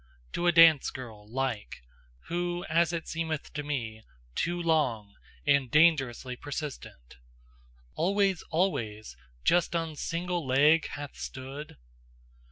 To 0.33 0.47
a 0.47 0.51
dance 0.51 0.89
girl 0.89 1.31
like, 1.31 1.83
who 2.21 2.65
as 2.67 2.91
it 2.91 3.07
seem'th 3.07 3.53
to 3.53 3.61
me, 3.61 4.01
Too 4.33 4.59
long, 4.59 5.13
and 5.45 5.69
dangerously 5.69 6.35
persistent, 6.35 7.17
Always, 7.93 8.41
always, 8.49 9.15
just 9.43 9.75
on 9.75 9.95
SINGLE 9.95 10.43
leg 10.47 10.87
hath 10.87 11.15
stood? 11.17 11.77